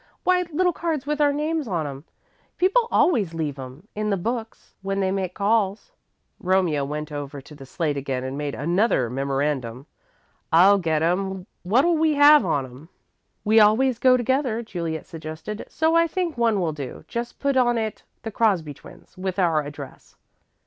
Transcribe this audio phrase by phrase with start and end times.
[0.23, 2.05] "Why, little cards with our names on 'em.
[2.57, 5.91] People always leave 'em, in the books, when they make calls."
[6.39, 9.85] Romeo went over to the slate again and made another memorandum.
[10.51, 11.45] "I'll get 'em.
[11.61, 12.89] What'll we have on 'em?"
[13.45, 17.05] "We always go together," Juliet suggested, "so I think one will do.
[17.07, 20.15] Just put on it 'The Crosby Twins,' with our address."